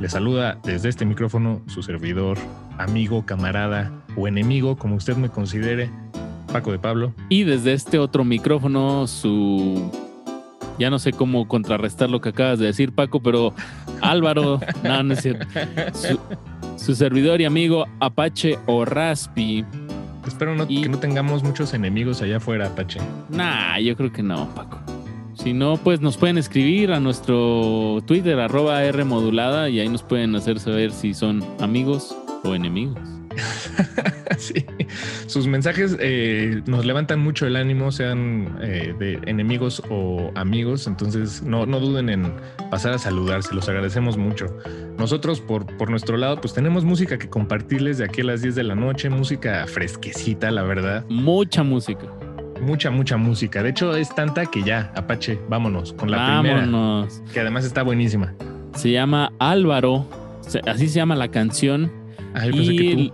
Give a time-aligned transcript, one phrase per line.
[0.00, 2.36] Le saluda desde este micrófono su servidor,
[2.78, 5.88] amigo, camarada o enemigo, como usted me considere,
[6.52, 7.14] Paco de Pablo.
[7.30, 9.90] Y desde este otro micrófono, su
[10.78, 13.54] ya no sé cómo contrarrestar lo que acabas de decir, Paco, pero
[14.02, 15.46] Álvaro, no, no es cierto.
[15.94, 16.18] Su,
[16.76, 19.64] servidor y amigo Apache o Raspi.
[20.26, 23.00] Espero que no tengamos muchos enemigos allá afuera, Apache.
[23.30, 24.78] Nah, yo creo que no, Paco.
[25.34, 30.02] Si no, pues nos pueden escribir a nuestro Twitter, arroba R modulada, y ahí nos
[30.02, 32.98] pueden hacer saber si son amigos o enemigos.
[34.38, 34.64] sí.
[35.26, 41.42] Sus mensajes eh, nos levantan mucho el ánimo, sean eh, de enemigos o amigos, entonces
[41.42, 42.32] no, no, duden en
[42.70, 44.46] pasar a saludar, se los agradecemos mucho.
[44.98, 48.54] Nosotros por, por nuestro lado pues tenemos música que compartirles de aquí a las 10
[48.54, 51.04] de la noche, música fresquecita, la verdad.
[51.08, 52.06] Mucha música.
[52.60, 53.62] Mucha, mucha música.
[53.62, 57.14] De hecho, es tanta que ya, Apache, vámonos con la vámonos.
[57.14, 57.32] primera.
[57.32, 58.34] Que además está buenísima.
[58.74, 60.06] Se llama Álvaro,
[60.66, 61.90] así se llama la canción.
[62.52, 63.12] y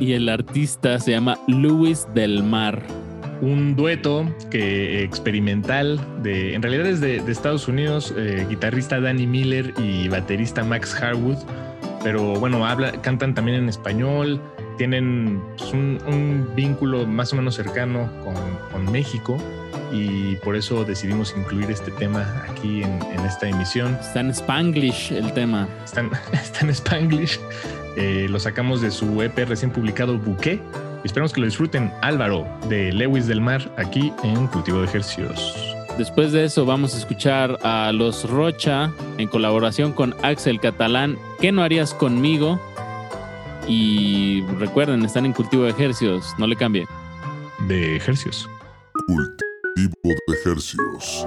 [0.00, 2.82] y el artista se llama Luis del Mar.
[3.42, 9.72] Un dueto que experimental de, en realidad es de, Estados Unidos, eh, guitarrista Danny Miller
[9.78, 11.38] y baterista Max Harwood,
[12.02, 14.40] pero bueno, habla, cantan también en español,
[14.76, 19.36] tienen pues, un, vínculo más o menos cercano con, México
[19.92, 23.96] y por eso decidimos incluir este tema aquí en, esta emisión.
[24.00, 25.68] Está en Spanglish el tema.
[25.84, 26.00] Está
[26.62, 27.38] en Spanglish.
[27.96, 30.60] Eh, lo sacamos de su EP recién publicado Bouquet.
[31.04, 31.90] Esperamos que lo disfruten.
[32.02, 35.76] Álvaro de Lewis del Mar aquí en Cultivo de Ejercicios.
[35.98, 41.18] Después de eso vamos a escuchar a Los Rocha en colaboración con Axel Catalán.
[41.40, 42.60] ¿Qué no harías conmigo?
[43.66, 46.34] Y recuerden, están en Cultivo de Ejercicios.
[46.38, 46.86] No le cambie.
[47.68, 48.48] De Ejercicios.
[49.06, 51.26] Cultivo de Ejercicios.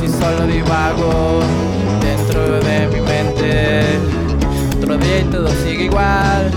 [0.00, 1.40] Si solo divago
[2.00, 3.98] dentro de mi mente,
[4.78, 6.50] otro día y todo sigue igual.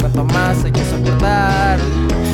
[0.00, 1.78] Cuanto más hay que soportar,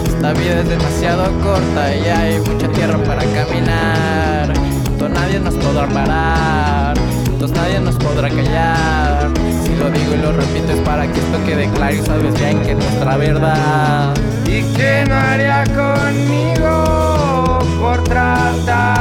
[0.07, 4.52] esta vida es demasiado corta y hay mucha tierra para caminar.
[4.90, 9.28] Entonces nadie nos podrá parar, entonces nadie nos podrá callar.
[9.62, 12.61] Si lo digo y lo repito es para que esto quede claro y sabes bien
[12.62, 14.14] que es nuestra verdad.
[14.45, 18.98] ¿Y qué no haría conmigo por tratar?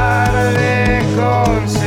[1.18, 1.77] gone.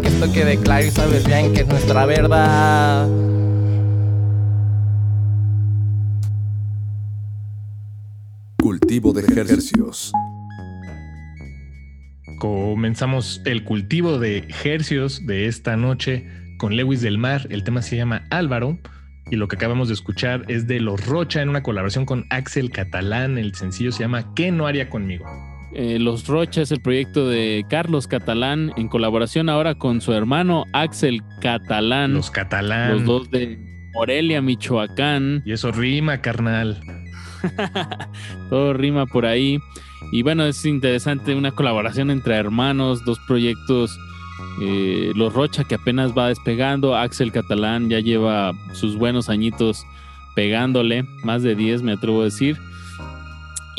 [0.00, 3.08] Que esto quede claro y sabes bien que es nuestra verdad.
[8.62, 10.12] Cultivo de ejercicios.
[12.38, 16.26] Comenzamos el cultivo de ejercios de esta noche
[16.58, 17.46] con Lewis del Mar.
[17.50, 18.78] El tema se llama Álvaro.
[19.30, 22.70] Y lo que acabamos de escuchar es de Los Rocha en una colaboración con Axel
[22.70, 23.38] Catalán.
[23.38, 25.26] El sencillo se llama ¿Qué no haría conmigo?
[25.74, 30.64] Eh, Los Rocha es el proyecto de Carlos Catalán en colaboración ahora con su hermano
[30.72, 32.14] Axel Catalán.
[32.14, 32.92] Los Catalán.
[32.92, 33.58] Los dos de
[33.94, 35.42] Morelia, Michoacán.
[35.44, 36.80] Y eso rima, carnal.
[38.50, 39.58] Todo rima por ahí.
[40.12, 43.98] Y bueno, es interesante una colaboración entre hermanos, dos proyectos.
[44.62, 49.84] Eh, Los Rocha que apenas va despegando, Axel Catalán ya lleva sus buenos añitos
[50.34, 52.56] pegándole, más de 10 me atrevo a decir.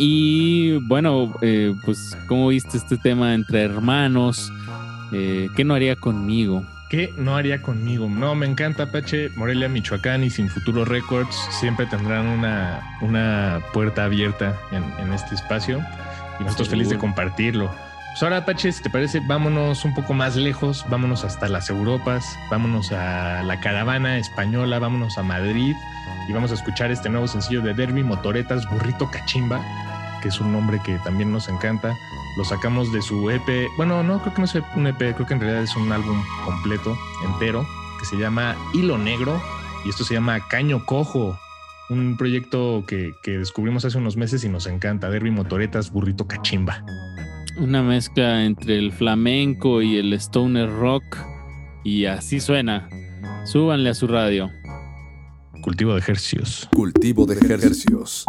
[0.02, 4.50] Y bueno, eh, pues ¿cómo viste este tema entre hermanos?
[5.12, 6.64] Eh, ¿Qué no haría conmigo?
[6.90, 8.08] ¿Qué no haría conmigo?
[8.08, 14.06] No, me encanta Apache, Morelia, Michoacán y Sin Futuro Records siempre tendrán una, una puerta
[14.06, 15.84] abierta en, en este espacio
[16.40, 17.70] y nosotros felices de compartirlo.
[18.12, 22.24] Pues ahora, Apache, si te parece, vámonos un poco más lejos, vámonos hasta las Europas,
[22.50, 25.76] vámonos a la caravana española, vámonos a Madrid
[26.30, 29.60] y vamos a escuchar este nuevo sencillo de Derby Motoretas, Burrito Cachimba,
[30.22, 31.96] que es un nombre que también nos encanta.
[32.38, 35.34] Lo sacamos de su EP, bueno, no creo que no es un EP, creo que
[35.34, 37.68] en realidad es un álbum completo, entero,
[38.00, 39.42] que se llama Hilo Negro
[39.86, 41.38] y esto se llama Caño Cojo.
[41.90, 45.10] Un proyecto que, que descubrimos hace unos meses y nos encanta.
[45.10, 46.84] Derby Motoretas, Burrito Cachimba
[47.60, 51.18] una mezcla entre el flamenco y el stoner rock
[51.84, 52.90] y así suena.
[53.46, 54.50] Súbanle a su radio.
[55.62, 56.70] Cultivo de ejercicios.
[56.74, 58.26] Cultivo de ejercicios.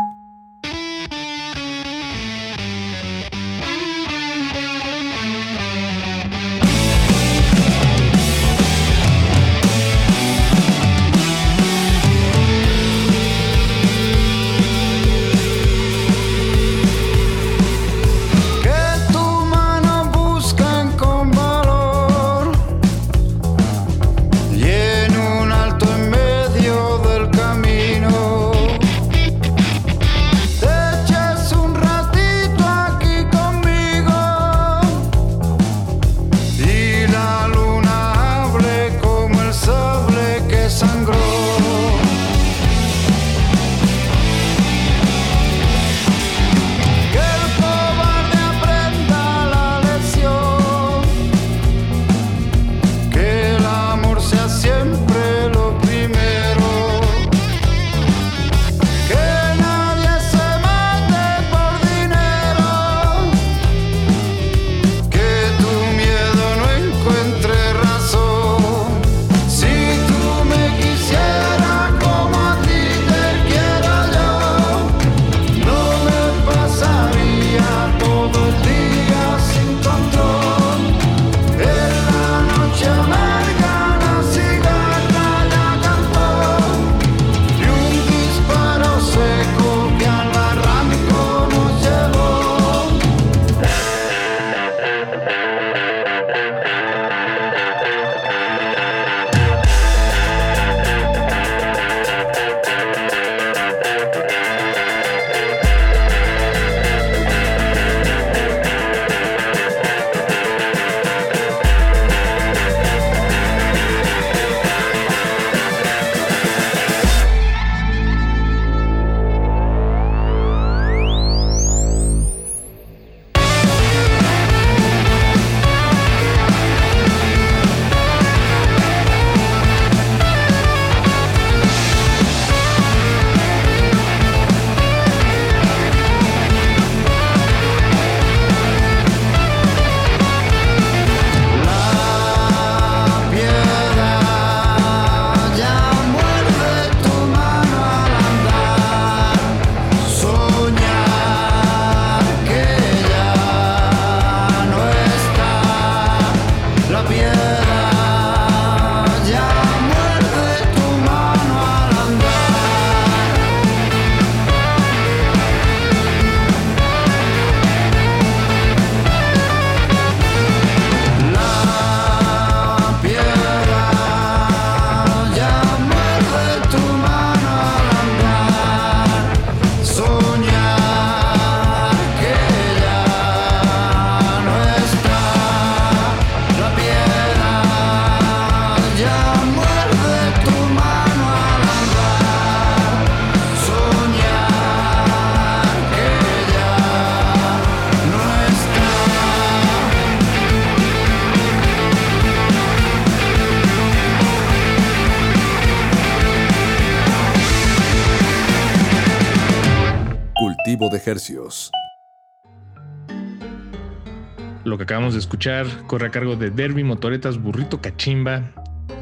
[214.90, 218.50] Acabamos de escuchar corre a cargo de Derby Motoretas Burrito Cachimba.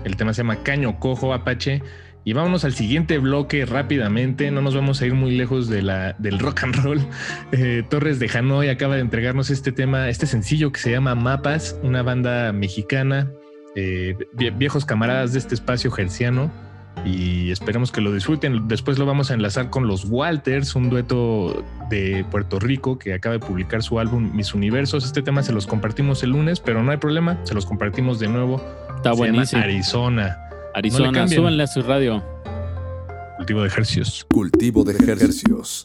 [0.04, 1.82] El tema se llama Caño Cojo Apache.
[2.24, 4.50] Y vámonos al siguiente bloque rápidamente.
[4.50, 7.00] No nos vamos a ir muy lejos de la, del rock and roll.
[7.52, 11.80] Eh, Torres de Hanoi acaba de entregarnos este tema, este sencillo que se llama Mapas,
[11.82, 13.32] una banda mexicana,
[13.74, 14.14] eh,
[14.58, 16.52] viejos camaradas de este espacio gerciano
[17.04, 18.68] y esperemos que lo disfruten.
[18.68, 23.34] Después lo vamos a enlazar con los Walters, un dueto de Puerto Rico que acaba
[23.34, 25.04] de publicar su álbum Mis Universos.
[25.04, 28.28] Este tema se los compartimos el lunes, pero no hay problema, se los compartimos de
[28.28, 28.62] nuevo.
[28.96, 29.62] Está buenísimo.
[29.62, 30.38] Arizona.
[30.74, 32.22] Arizona, súbanle a su radio.
[33.36, 34.26] Cultivo de ejercicios.
[34.30, 35.84] Cultivo de ejercicios.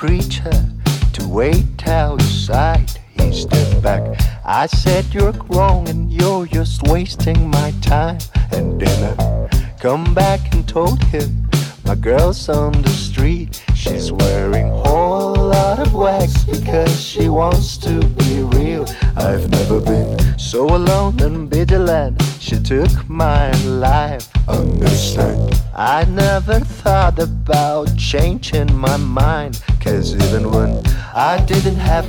[0.00, 0.59] Preacher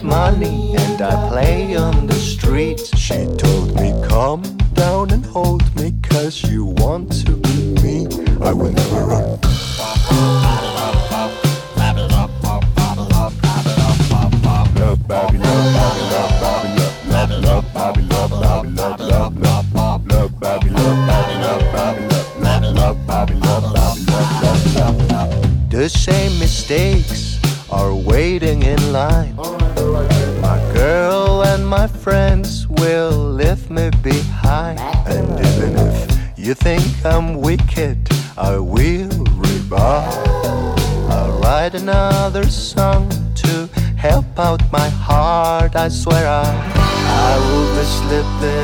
[0.03, 0.70] money
[41.81, 43.67] another song to
[43.97, 45.75] help out my heart.
[45.75, 46.45] I swear I,
[47.27, 48.60] I will be slipping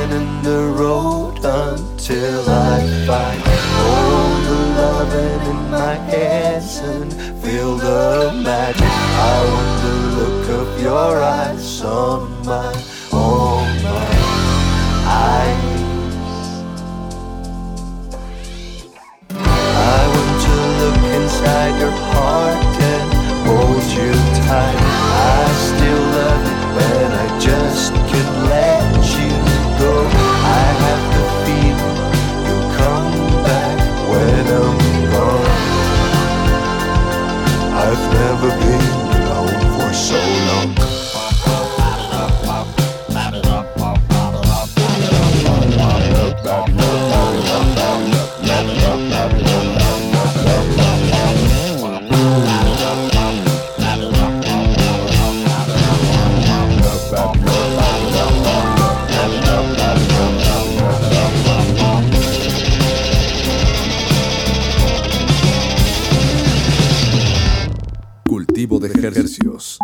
[68.58, 69.78] Cultivo de hercios.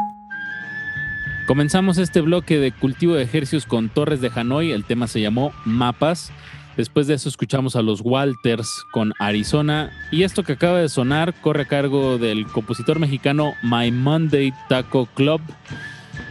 [1.46, 4.72] Comenzamos este bloque de cultivo de ejercicios con Torres de Hanoi.
[4.72, 6.32] El tema se llamó Mapas.
[6.76, 9.92] Después de eso escuchamos a los Walters con Arizona.
[10.10, 15.06] Y esto que acaba de sonar corre a cargo del compositor mexicano My Monday Taco
[15.14, 15.42] Club.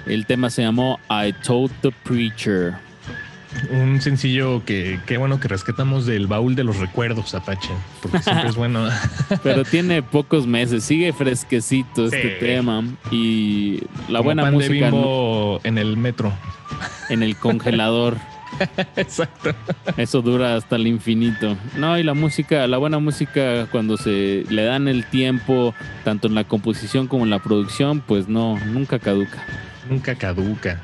[0.06, 2.74] El tema se llamó I Told the Preacher.
[3.70, 8.48] Un sencillo que, qué bueno que rescatamos del baúl de los recuerdos, Apache, porque siempre
[8.48, 8.88] es bueno.
[9.42, 12.82] Pero tiene pocos meses, sigue fresquecito este tema.
[13.10, 14.90] Y la Como buena pan de música
[15.68, 16.32] en el metro.
[17.08, 18.16] en el congelador.
[18.96, 19.54] Exacto.
[19.96, 21.56] Eso dura hasta el infinito.
[21.76, 26.34] No, y la música, la buena música, cuando se le dan el tiempo, tanto en
[26.34, 29.42] la composición como en la producción, pues no, nunca caduca.
[29.88, 30.80] Nunca caduca.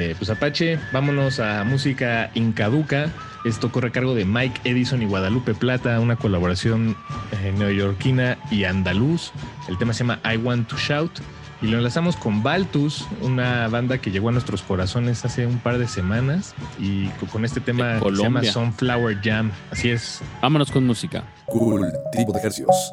[0.00, 3.10] Eh, pues Apache, vámonos a música incaduca.
[3.44, 6.96] Esto corre a cargo de Mike Edison y Guadalupe Plata, una colaboración
[7.42, 9.32] eh, neoyorquina y andaluz.
[9.68, 11.10] El tema se llama I Want to Shout.
[11.60, 15.78] Y lo enlazamos con Baltus, una banda que llegó a nuestros corazones hace un par
[15.78, 16.54] de semanas.
[16.78, 18.44] Y co- con este tema que se llama.
[18.44, 19.50] Sunflower Jam.
[19.72, 20.20] Así es.
[20.40, 21.24] Vámonos con música.
[21.46, 22.92] Cultivo de hercios.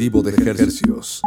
[0.00, 1.20] De ejercicios.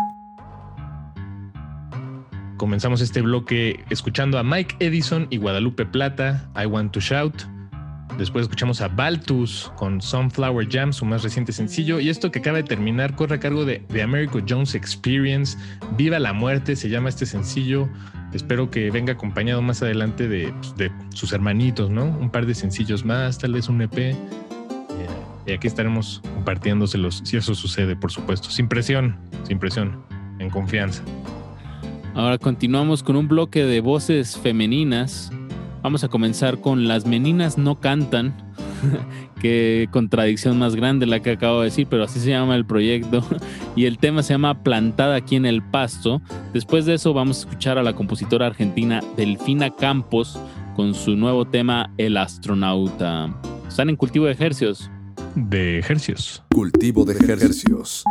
[2.57, 7.43] Comenzamos este bloque escuchando a Mike Edison y Guadalupe Plata, I Want to Shout.
[8.17, 11.99] Después escuchamos a Baltus con Sunflower Jam, su más reciente sencillo.
[11.99, 15.55] Y esto que acaba de terminar corre a cargo de The Americo Jones Experience.
[15.95, 17.87] Viva la muerte se llama este sencillo.
[18.33, 22.05] Espero que venga acompañado más adelante de, pues, de sus hermanitos, ¿no?
[22.05, 24.15] Un par de sencillos más, tal vez un EP.
[25.45, 28.49] Y aquí estaremos compartiéndoselos, si eso sucede, por supuesto.
[28.49, 30.03] Sin presión, sin presión,
[30.39, 31.03] en confianza.
[32.15, 35.31] Ahora continuamos con un bloque de voces femeninas.
[35.81, 38.33] Vamos a comenzar con Las Meninas no cantan.
[39.41, 43.23] Qué contradicción más grande la que acabo de decir, pero así se llama el proyecto.
[43.75, 46.21] Y el tema se llama Plantada aquí en el pasto.
[46.53, 50.39] Después de eso vamos a escuchar a la compositora argentina Delfina Campos
[50.75, 53.33] con su nuevo tema El astronauta.
[53.67, 54.91] Están en cultivo de ejercicios.
[55.35, 56.43] De ejercicios.
[56.53, 58.03] Cultivo de ejercicios.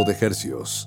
[0.00, 0.86] De hercios.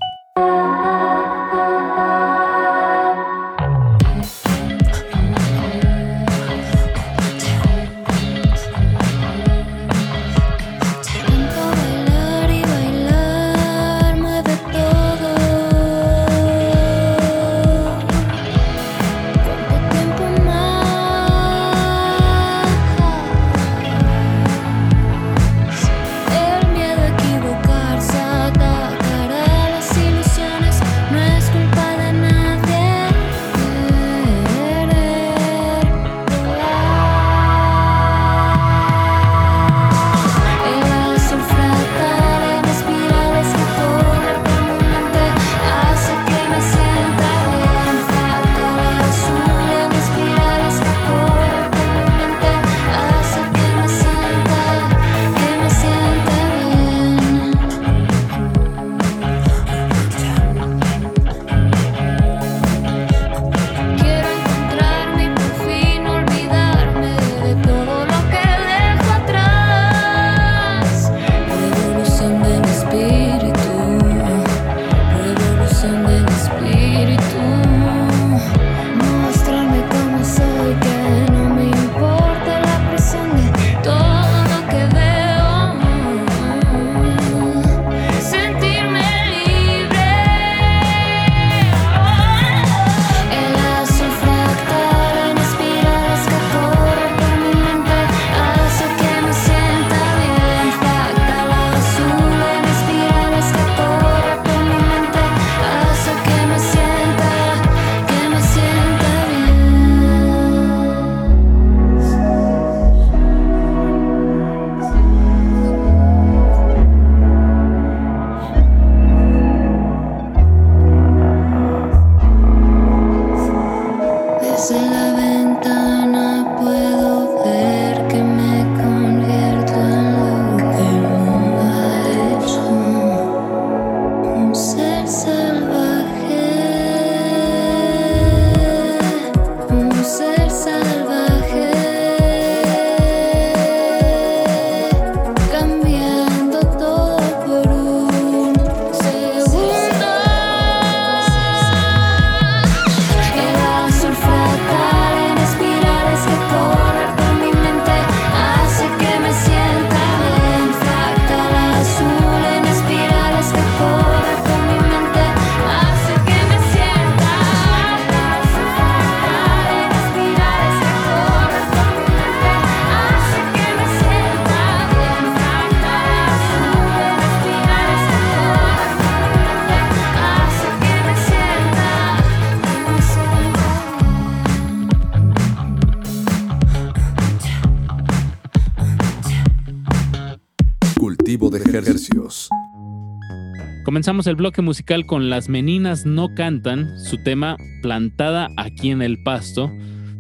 [193.84, 199.22] Comenzamos el bloque musical con Las Meninas No Cantan, su tema Plantada aquí en el
[199.22, 199.72] pasto.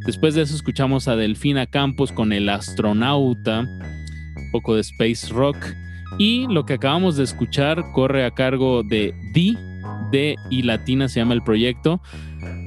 [0.05, 5.57] Después de eso escuchamos a Delfina Campos con El Astronauta, un poco de Space Rock.
[6.19, 9.57] Y lo que acabamos de escuchar corre a cargo de Di,
[10.11, 12.01] de y Latina se llama el proyecto.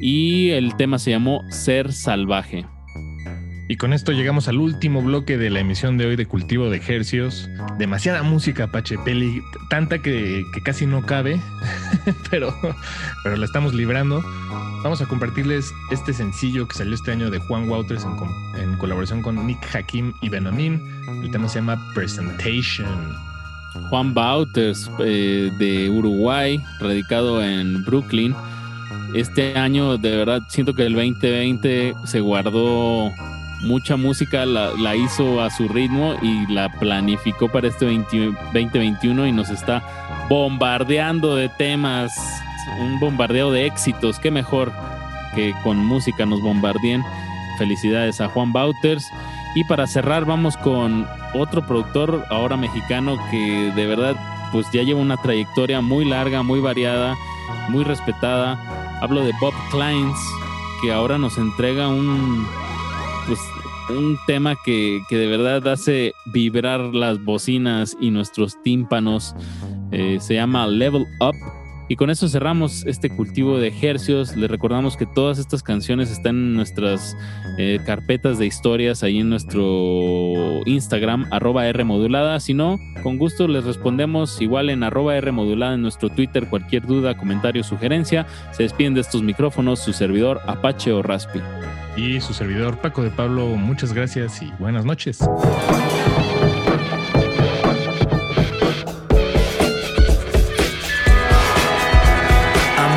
[0.00, 2.64] Y el tema se llamó Ser Salvaje.
[3.70, 6.78] Y con esto llegamos al último bloque de la emisión de hoy de Cultivo de
[6.78, 7.50] Hercios.
[7.78, 11.38] Demasiada música, Apache Peli, tanta que, que casi no cabe,
[12.30, 12.56] pero,
[13.22, 14.24] pero la estamos librando.
[14.82, 19.20] Vamos a compartirles este sencillo que salió este año de Juan Wouters en, en colaboración
[19.20, 20.80] con Nick Hakim y Benomin.
[21.22, 22.88] El tema se llama Presentation.
[23.90, 28.34] Juan Bauters eh, de Uruguay, radicado en Brooklyn.
[29.14, 33.10] Este año, de verdad, siento que el 2020 se guardó
[33.60, 39.32] mucha música, la, hizo a su ritmo y la planificó para este 20 2021 y
[39.32, 39.82] nos está
[40.28, 42.12] bombardeando de temas,
[42.80, 44.18] un bombardeo de éxitos.
[44.18, 44.72] Qué mejor
[45.34, 47.02] que con música nos bombardeen.
[47.58, 49.04] Felicidades a Juan Bauters.
[49.54, 54.16] Y para cerrar, vamos con otro productor ahora mexicano que de verdad
[54.52, 57.16] pues ya lleva una trayectoria muy larga, muy variada,
[57.68, 58.98] muy respetada.
[59.00, 60.18] Hablo de Bob Kleins,
[60.82, 62.46] que ahora nos entrega un
[63.28, 63.38] pues
[63.90, 69.34] un tema que, que de verdad hace vibrar las bocinas y nuestros tímpanos.
[69.92, 71.36] Eh, se llama Level Up.
[71.90, 74.36] Y con eso cerramos este cultivo de hercios.
[74.36, 77.16] Les recordamos que todas estas canciones están en nuestras
[77.56, 82.40] eh, carpetas de historias ahí en nuestro Instagram, arroba R modulada.
[82.40, 86.46] Si no, con gusto les respondemos igual en arroba R modulada en nuestro Twitter.
[86.50, 88.26] Cualquier duda, comentario, sugerencia.
[88.52, 91.40] Se despiden de estos micrófonos su servidor Apache o Raspi.
[91.98, 95.20] Y su servidor Paco de Pablo, muchas gracias y buenas noches.
[95.20, 95.26] I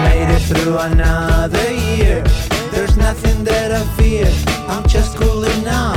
[0.04, 2.24] made it through another year.
[2.72, 4.28] There's nothing that I fear.
[4.70, 5.96] I'm just cooling now.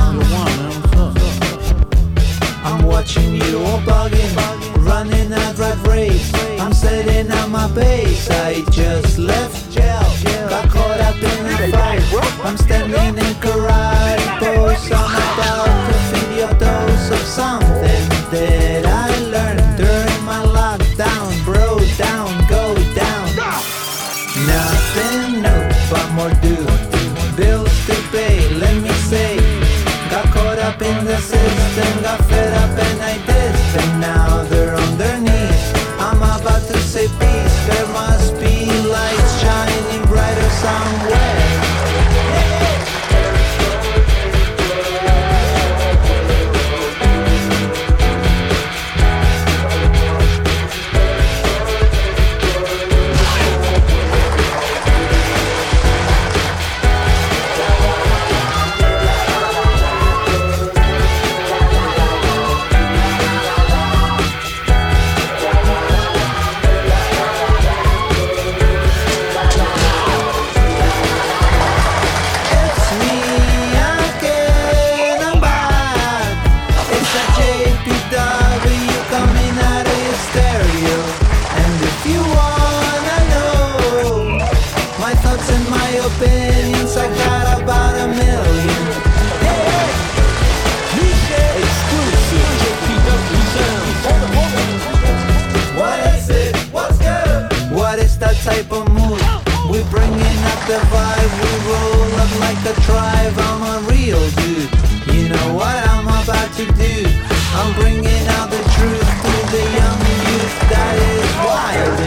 [2.65, 4.35] I'm watching you all bugging,
[4.79, 6.33] running a drive race.
[6.59, 8.31] I'm setting out my base.
[8.31, 10.01] I just left jail,
[10.49, 10.94] got caught
[12.45, 14.93] I'm standing in karate pose.
[14.93, 18.84] I'm about to feed your dose of something that
[102.65, 103.33] like a tribe.
[103.37, 104.71] I'm a real dude.
[105.15, 107.07] You know what I'm about to do?
[107.55, 112.05] I'm bringing out the truth to the young youth that is wild.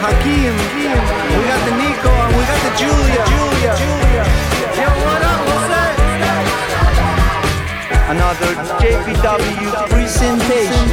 [0.00, 3.22] Hakim, we got the Nico, and we got the Julia.
[3.26, 3.74] Julia.
[4.78, 5.40] Yo, what up?
[5.48, 5.94] What's that?
[8.14, 10.88] Another JPW presentation.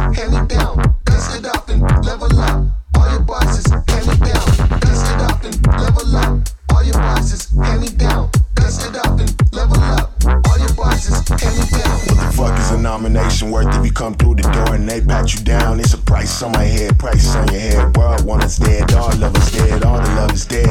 [0.00, 2.64] hand it down, dust it off and level up.
[2.96, 6.48] All your bosses, hand it down, dust it off and level up.
[6.72, 10.12] All your bosses, hand it down, dust it off and level up.
[10.48, 11.16] All your bosses.
[11.30, 15.00] What the fuck is a nomination worth if you come through the door and they
[15.00, 15.80] pat you down?
[15.80, 17.96] It's a price on my head, price on your head.
[17.96, 20.70] World one dead, all love dead, all the love is dead.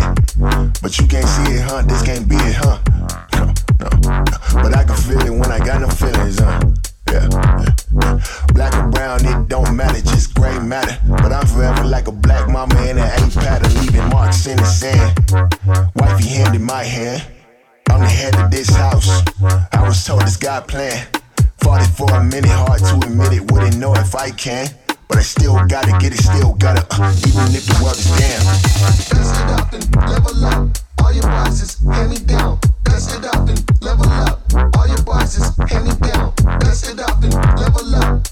[0.81, 1.83] But you can't see it, huh?
[1.83, 2.79] This can't be it, huh?
[3.33, 3.45] No,
[3.81, 4.23] no, no.
[4.53, 6.59] But I can feel it when I got no feelings, huh?
[7.11, 7.48] Yeah.
[8.99, 10.99] Brown, it don't matter, just gray matter.
[11.07, 14.65] But I'm forever like a black mama in an eight pattern, leaving marks in the
[14.65, 15.15] sand.
[15.95, 17.25] Wifey hand in my hand.
[17.89, 19.07] I'm the head of this house.
[19.71, 21.07] I was told this God plan.
[21.63, 23.49] Fought it for a minute, hard to admit it.
[23.49, 24.67] Wouldn't know if I can.
[25.07, 28.43] But I still gotta get it, still gotta, uh, even if the world is damn.
[29.15, 30.77] Dust it up and level up.
[31.01, 32.59] All your bosses, hand me down.
[32.83, 34.41] Dust it up and level up.
[34.75, 36.33] All your bosses, hand me down.
[36.59, 38.28] Dust it up and level up.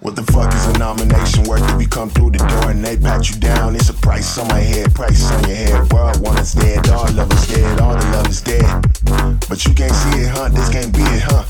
[0.00, 3.28] What the fuck is a nomination worth if come through the door and they pat
[3.28, 3.76] you down?
[3.76, 5.92] It's a price on my head, price on your head.
[5.92, 6.20] World
[6.54, 7.06] dead, all
[7.48, 8.04] dead, all the
[8.40, 8.64] dead.
[9.48, 10.48] But you can't see it, huh?
[10.48, 11.44] This can't be it, huh?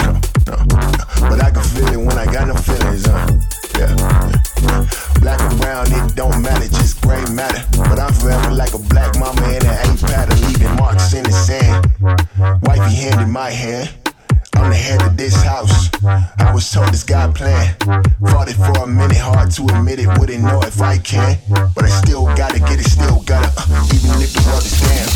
[0.00, 0.12] No,
[0.48, 1.28] no.
[1.28, 3.28] But I can feel it when I got no feelings, huh?
[3.78, 4.21] Yeah.
[5.62, 7.62] Brown, it don't matter, just gray matter.
[7.88, 11.30] But I'm forever like a black mama in an eight pattern, leaving marks in the
[11.30, 11.86] sand.
[12.62, 13.94] Wifey hand in my hand.
[14.54, 15.88] I'm the head of this house.
[16.04, 17.76] I was told this God plan.
[18.20, 20.08] Fought it for a minute, hard to admit it.
[20.18, 21.38] Wouldn't know if I can.
[21.48, 25.08] But I still gotta get it, still gotta, uh, even if the world is damn.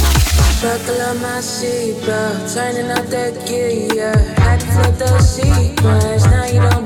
[0.62, 4.16] Buckle up my seatbelt, turning up that gear, yeah.
[4.40, 6.85] Had to flip those sequence, now you don't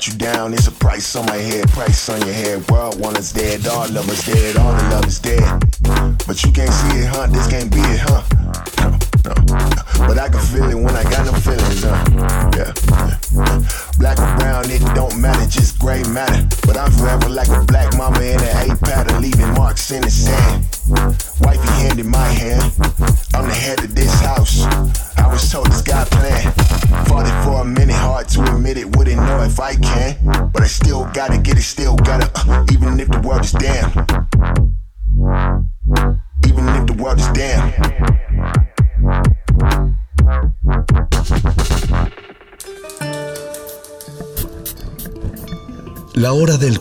[0.00, 0.54] pat you down?
[0.54, 2.68] It's a price on my head, price on your head.
[2.70, 5.60] World one is dead, all love is dead, all the love is dead.
[6.26, 7.26] But you can't see it, huh?
[7.26, 8.22] This can't be it, huh?
[9.24, 10.06] No, no, no.
[10.06, 12.09] But I can feel it when I got no feelings, huh?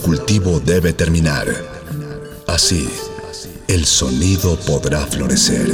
[0.10, 1.46] Cultivo debe terminar.
[2.48, 2.90] Así,
[3.68, 5.70] el sonido podrá florecer.